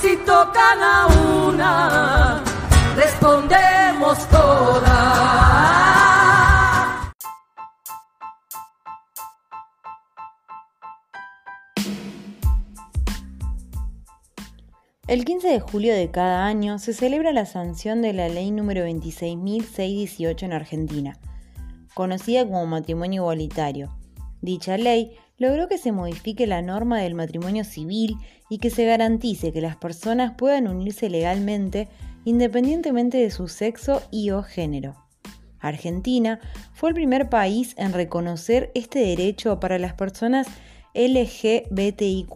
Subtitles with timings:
[0.00, 1.06] Si tocan a
[1.46, 2.42] una,
[2.96, 5.50] respondemos todas.
[15.06, 18.86] El 15 de julio de cada año se celebra la sanción de la ley número
[18.86, 21.18] 26.618 en Argentina,
[21.92, 23.94] conocida como matrimonio igualitario.
[24.40, 28.18] Dicha ley logró que se modifique la norma del matrimonio civil
[28.50, 31.88] y que se garantice que las personas puedan unirse legalmente
[32.26, 34.94] independientemente de su sexo y o género.
[35.58, 36.40] Argentina
[36.74, 40.46] fue el primer país en reconocer este derecho para las personas
[40.94, 42.34] LGBTIQ.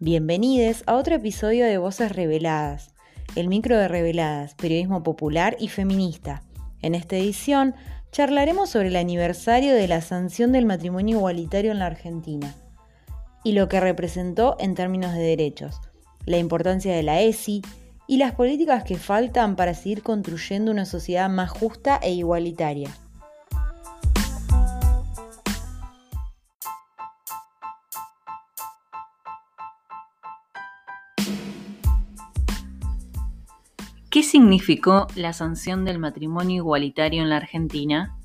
[0.00, 2.94] Bienvenidos a otro episodio de Voces Reveladas,
[3.36, 6.42] el micro de Reveladas, periodismo popular y feminista.
[6.82, 7.74] En esta edición
[8.12, 12.54] charlaremos sobre el aniversario de la sanción del matrimonio igualitario en la Argentina
[13.44, 15.80] y lo que representó en términos de derechos,
[16.26, 17.62] la importancia de la ESI
[18.06, 22.90] y las políticas que faltan para seguir construyendo una sociedad más justa e igualitaria.
[34.10, 38.18] ¿Qué significó la sanción del matrimonio igualitario en la Argentina?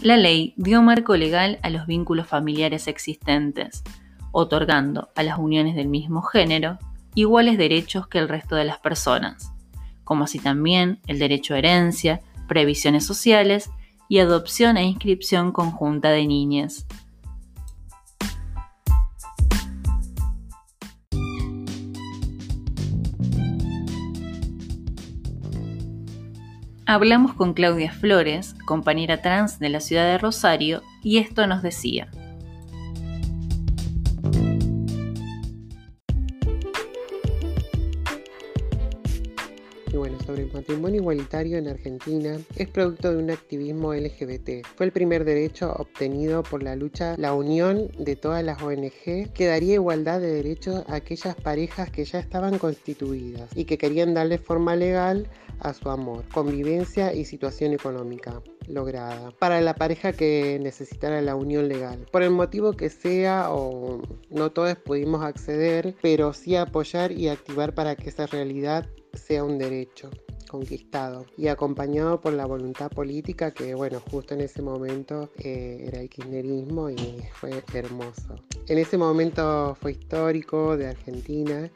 [0.00, 3.82] La ley dio marco legal a los vínculos familiares existentes,
[4.32, 6.78] otorgando a las uniones del mismo género
[7.14, 9.52] iguales derechos que el resto de las personas,
[10.04, 13.68] como así también el derecho a herencia, previsiones sociales
[14.08, 16.86] y adopción e inscripción conjunta de niñas.
[26.94, 32.06] Hablamos con Claudia Flores, compañera trans de la ciudad de Rosario, y esto nos decía.
[40.44, 44.66] El matrimonio igualitario en Argentina es producto de un activismo LGBT.
[44.76, 49.46] Fue el primer derecho obtenido por la lucha, la unión de todas las ONG que
[49.46, 54.38] daría igualdad de derechos a aquellas parejas que ya estaban constituidas y que querían darle
[54.38, 55.28] forma legal
[55.60, 61.68] a su amor, convivencia y situación económica lograda para la pareja que necesitara la unión
[61.68, 62.06] legal.
[62.10, 67.74] Por el motivo que sea o no todos pudimos acceder, pero sí apoyar y activar
[67.74, 70.10] para que esa realidad sea un derecho
[70.48, 76.00] conquistado y acompañado por la voluntad política que bueno justo en ese momento eh, era
[76.00, 78.36] el kirchnerismo y fue hermoso
[78.68, 81.70] en ese momento fue histórico de Argentina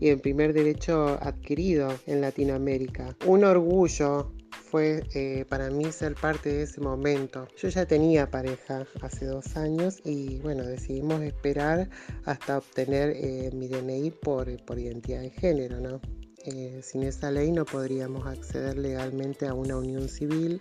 [0.00, 4.32] y el primer derecho adquirido en Latinoamérica un orgullo
[4.74, 7.46] fue eh, para mí ser parte de ese momento.
[7.56, 11.88] Yo ya tenía pareja hace dos años y bueno, decidimos esperar
[12.24, 16.00] hasta obtener eh, mi DNI por, por identidad de género, ¿no?
[16.46, 20.60] Eh, sin esa ley no podríamos acceder legalmente a una unión civil,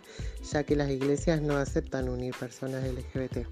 [0.50, 3.46] ya que las iglesias no aceptan unir personas LGBT.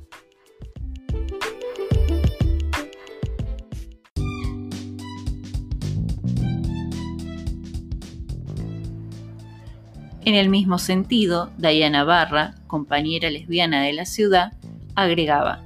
[10.24, 14.53] En el mismo sentido, Diana Barra, compañera lesbiana de la ciudad,
[14.96, 15.66] agregaba,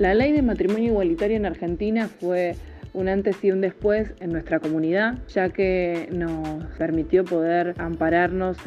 [0.00, 2.56] La ley de matrimonio igualitario en Argentina fue
[2.92, 8.58] un antes y un después en nuestra comunidad, ya que nos permitió poder ampararnos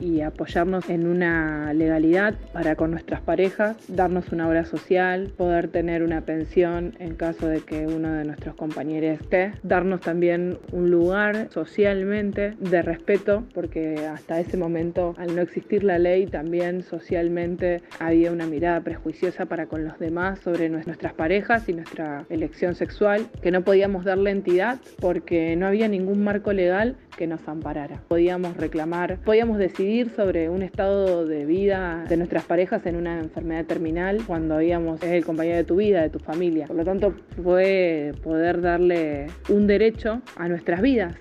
[0.00, 6.02] y apoyarnos en una legalidad para con nuestras parejas, darnos una obra social, poder tener
[6.02, 11.48] una pensión en caso de que uno de nuestros compañeros esté, darnos también un lugar
[11.50, 18.32] socialmente de respeto, porque hasta ese momento, al no existir la ley, también socialmente había
[18.32, 23.50] una mirada prejuiciosa para con los demás sobre nuestras parejas y nuestra elección sexual, que
[23.50, 28.02] no podíamos darle entidad porque no había ningún marco legal que nos amparara.
[28.06, 33.64] Podíamos reclamar, podíamos decidir sobre un estado de vida de nuestras parejas en una enfermedad
[33.64, 36.66] terminal cuando habíamos el compañero de tu vida, de tu familia.
[36.66, 41.14] Por lo tanto, fue poder darle un derecho a nuestras vidas.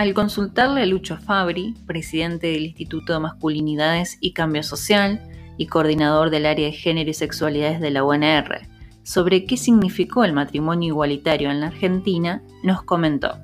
[0.00, 5.20] Al consultarle a Lucho Fabri, presidente del Instituto de Masculinidades y Cambio Social
[5.58, 8.66] y coordinador del área de género y sexualidades de la UNR,
[9.02, 13.40] sobre qué significó el matrimonio igualitario en la Argentina, nos comentó.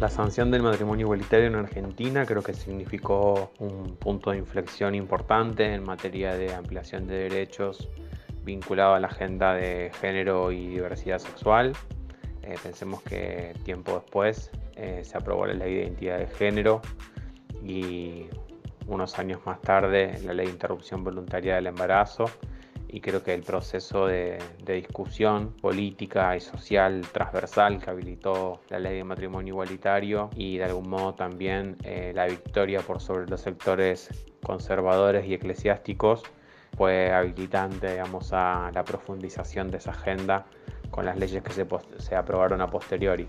[0.00, 5.72] La sanción del matrimonio igualitario en Argentina creo que significó un punto de inflexión importante
[5.72, 7.88] en materia de ampliación de derechos
[8.44, 11.72] vinculado a la agenda de género y diversidad sexual.
[12.42, 16.80] Eh, pensemos que tiempo después eh, se aprobó la ley de identidad de género
[17.62, 18.26] y
[18.86, 22.24] unos años más tarde la ley de interrupción voluntaria del embarazo
[22.92, 28.98] y creo que el proceso de, discusión política y social transversal que habilitó la ley
[28.98, 34.10] de matrimonio igualitario y de algún modo también eh, la victoria por sobre los sectores
[34.42, 36.22] conservadores y eclesiásticos
[36.76, 40.46] fue habilitante digamos, a la profundización de esa agenda
[40.90, 41.66] con las leyes que se,
[41.98, 43.26] se aprobaron a posteriori.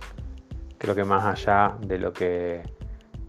[0.78, 2.62] Creo que más allá de lo que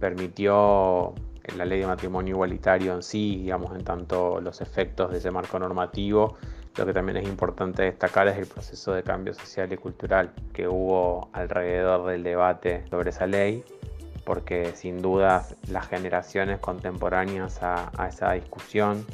[0.01, 1.15] permitió
[1.57, 5.59] la ley de matrimonio igualitario en sí, digamos, en tanto los efectos de ese marco
[5.59, 6.37] normativo,
[6.77, 10.67] lo que también es importante destacar es el proceso de cambio social y cultural que
[10.67, 13.65] hubo alrededor del debate sobre esa ley,
[14.25, 19.07] porque sin duda las generaciones contemporáneas a, esa discusión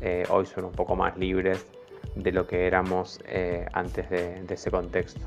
[0.00, 1.66] eh, hoy son un poco más libres
[2.14, 5.20] de lo que éramos eh, antes de ese contexto.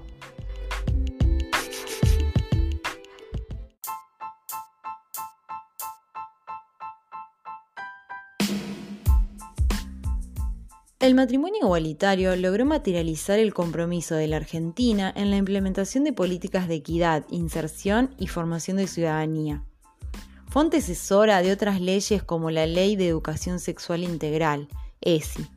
[11.01, 16.67] El matrimonio igualitario logró materializar el compromiso de la Argentina en la implementación de políticas
[16.67, 19.63] de equidad, inserción y formación de ciudadanía.
[20.51, 24.67] Fue antecesora de otras leyes como la Ley de Educación Sexual Integral,
[24.99, 25.47] ESI,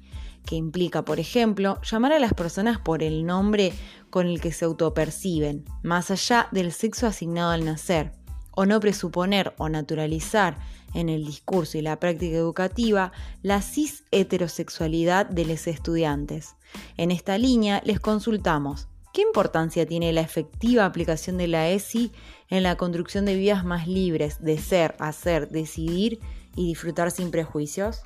[0.46, 3.72] que implica, por ejemplo, llamar a las personas por el nombre
[4.10, 8.12] con el que se autoperciben, más allá del sexo asignado al nacer,
[8.52, 10.58] o no presuponer o naturalizar
[10.94, 13.10] en el discurso y la práctica educativa
[13.42, 16.54] la cis heterosexualidad de los estudiantes.
[16.96, 22.10] En esta línea les consultamos ¿Qué importancia tiene la efectiva aplicación de la ESI
[22.50, 26.20] en la construcción de vidas más libres de ser, hacer, decidir
[26.56, 28.02] y disfrutar sin prejuicios?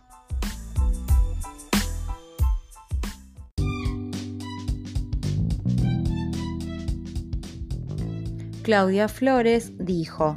[8.63, 10.37] Claudia Flores dijo,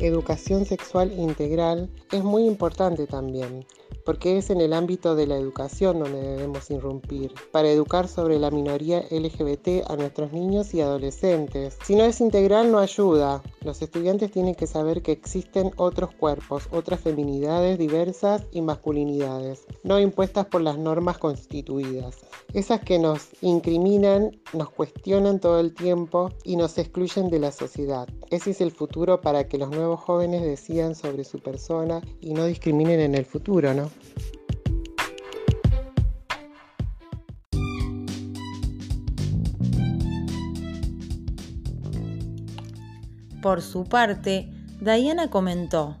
[0.00, 3.64] Educación sexual integral es muy importante también,
[4.04, 8.50] porque es en el ámbito de la educación donde debemos irrumpir, para educar sobre la
[8.50, 11.78] minoría LGBT a nuestros niños y adolescentes.
[11.84, 13.42] Si no es integral no ayuda.
[13.62, 20.00] Los estudiantes tienen que saber que existen otros cuerpos, otras feminidades diversas y masculinidades, no
[20.00, 22.18] impuestas por las normas constituidas.
[22.52, 28.08] Esas que nos incriminan, nos cuestionan todo el tiempo y nos excluyen de la sociedad.
[28.30, 32.46] Ese es el futuro para que los nuevos jóvenes decidan sobre su persona y no
[32.46, 33.79] discriminen en el futuro, ¿no?
[43.42, 44.48] Por su parte,
[44.80, 45.96] Diana comentó,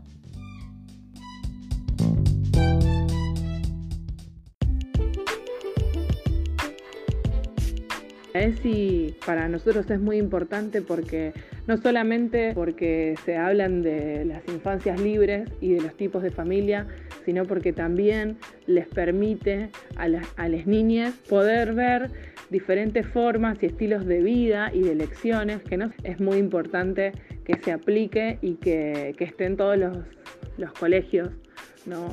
[9.10, 11.32] ESI para nosotros es muy importante porque
[11.66, 16.86] no solamente porque se hablan de las infancias libres y de los tipos de familia,
[17.24, 22.10] sino porque también les permite a, las niñas poder ver
[22.50, 27.12] diferentes formas y estilos de vida y de elecciones, que es muy importante
[27.44, 31.30] que se aplique y que, que esté en todos los, colegios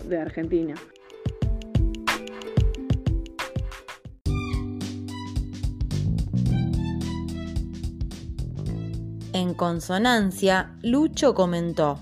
[0.07, 0.75] de Argentina.
[9.57, 11.99] Consonancia, Lucho comentó.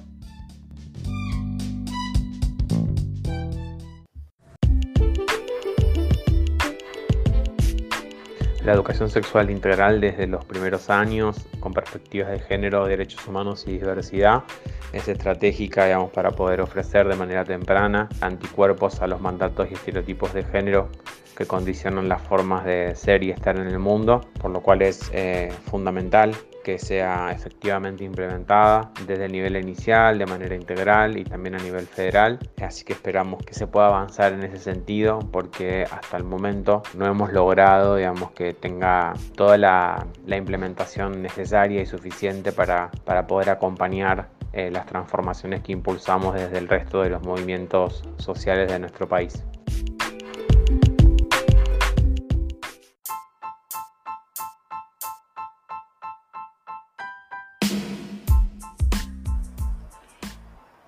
[8.64, 13.74] La educación sexual integral desde los primeros años, con perspectivas de género, derechos humanos y
[13.74, 14.44] diversidad,
[14.92, 20.34] es estratégica digamos, para poder ofrecer de manera temprana anticuerpos a los mandatos y estereotipos
[20.34, 20.90] de género
[21.38, 25.12] que condicionan las formas de ser y estar en el mundo, por lo cual es
[25.14, 26.36] eh, fundamental
[26.66, 31.86] que sea efectivamente implementada desde el nivel inicial, de manera integral y también a nivel
[31.86, 32.40] federal.
[32.60, 37.06] Así que esperamos que se pueda avanzar en ese sentido porque hasta el momento no
[37.06, 44.30] hemos logrado digamos, que tenga toda la, implementación necesaria y suficiente para, para poder acompañar
[44.52, 49.44] eh, las transformaciones que impulsamos desde el resto de los movimientos sociales de nuestro país.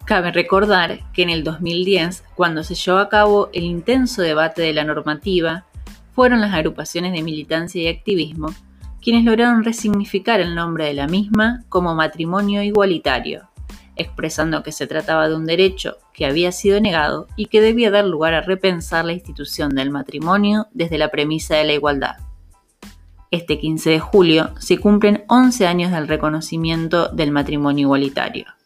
[0.07, 4.71] Cabe recordar que en el 2010, cuando se llevó a cabo el intenso debate de
[4.71, 5.65] la normativa,
[6.15, 8.55] fueron las agrupaciones de militancia y activismo
[9.01, 13.49] quienes lograron resignificar el nombre de la misma como matrimonio igualitario,
[13.97, 18.05] expresando que se trataba de un derecho que había sido negado y que debía dar
[18.05, 22.15] lugar a repensar la institución del matrimonio desde la premisa de la igualdad.
[23.29, 28.56] Este 15 de julio se cumplen 11 años del reconocimiento del matrimonio igualitario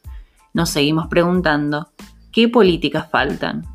[0.54, 1.92] nos seguimos preguntando,
[2.32, 3.66] ¿qué políticas faltan?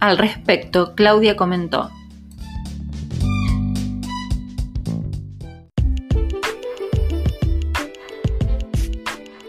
[0.00, 1.90] Al respecto, Claudia comentó,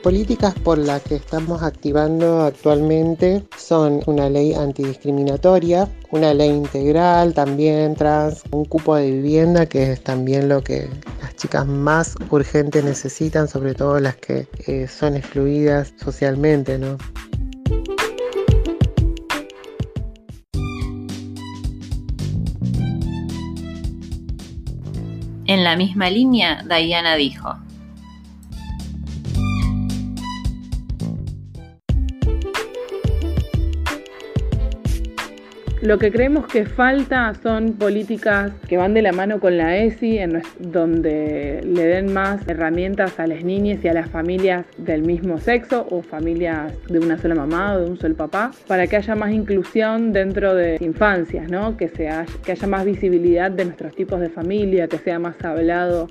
[0.05, 7.93] políticas por las que estamos activando actualmente son una ley antidiscriminatoria, una ley integral también
[7.93, 10.89] trans, un cupo de vivienda que es también lo que
[11.21, 16.97] las chicas más urgentes necesitan, sobre todo las que eh, son excluidas socialmente, ¿no?
[25.47, 27.55] En la misma línea, Diana dijo,
[35.85, 40.17] Lo que creemos que falta son políticas que van de la mano con la ESI,
[40.17, 45.37] en donde le den más herramientas a las niñas y a las familias del mismo
[45.37, 49.13] sexo o familias de una sola mamá o de un solo papá, para que haya
[49.13, 51.77] más inclusión dentro de infancias, ¿no?
[51.77, 56.07] que, que haya más visibilidad de nuestros tipos de familia, que sea más hablado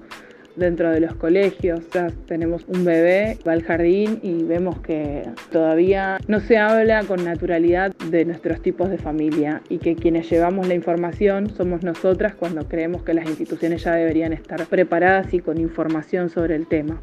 [0.56, 1.80] dentro de los colegios.
[1.92, 7.24] Ya tenemos un bebé, va al jardín y vemos que todavía no se habla con
[7.24, 12.68] naturalidad de nuestros tipos de familia y que quienes llevamos la información somos nosotras cuando
[12.68, 17.00] creemos que las instituciones ya deberían estar preparadas y con información sobre el tema.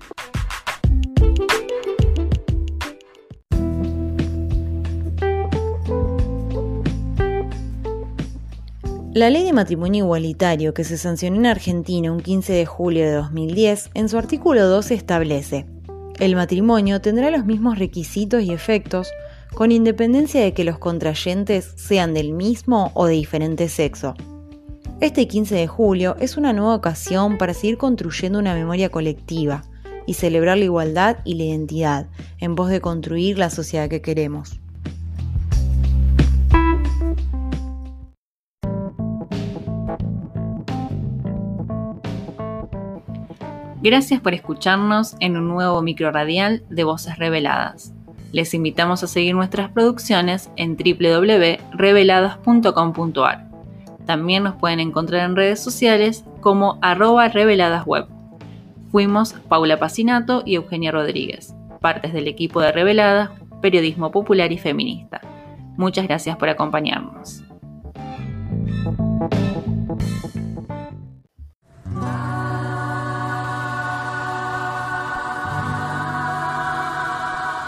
[9.13, 13.11] La ley de matrimonio igualitario que se sancionó en Argentina un 15 de julio de
[13.11, 15.65] 2010, en su artículo 12 establece,
[16.17, 19.11] el matrimonio tendrá los mismos requisitos y efectos
[19.53, 24.13] con independencia de que los contrayentes sean del mismo o de diferente sexo.
[25.01, 29.63] Este 15 de julio es una nueva ocasión para seguir construyendo una memoria colectiva
[30.05, 34.61] y celebrar la igualdad y la identidad en pos de construir la sociedad que queremos.
[43.81, 47.95] Gracias por escucharnos en un nuevo micro radial de Voces Reveladas.
[48.31, 53.50] Les invitamos a seguir nuestras producciones en www.reveladas.com.ar.
[54.05, 58.05] También nos pueden encontrar en redes sociales como arroba reveladasweb.
[58.91, 63.31] Fuimos Paula Pacinato y Eugenia Rodríguez, partes del equipo de Reveladas,
[63.63, 65.21] Periodismo Popular y Feminista.
[65.75, 67.43] Muchas gracias por acompañarnos.